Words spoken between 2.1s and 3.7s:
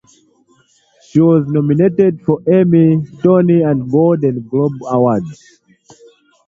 for Emmy, Tony